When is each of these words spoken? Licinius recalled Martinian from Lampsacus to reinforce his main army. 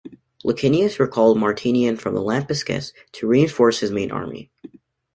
Licinius 0.43 0.99
recalled 0.99 1.37
Martinian 1.37 1.95
from 1.95 2.15
Lampsacus 2.15 2.91
to 3.11 3.27
reinforce 3.27 3.81
his 3.81 3.91
main 3.91 4.09
army. 4.09 4.49